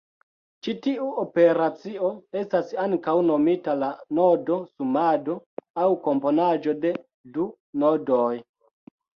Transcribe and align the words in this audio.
Ĉi 0.67 0.73
tiu 0.85 1.09
operacio 1.23 2.09
estas 2.41 2.71
ankaŭ 2.85 3.15
nomita 3.29 3.77
la 3.83 3.91
nodo-sumado 4.21 5.37
aŭ 5.85 5.93
komponaĵo 6.09 6.77
de 6.87 6.97
du 7.37 7.49
nodoj. 7.85 8.35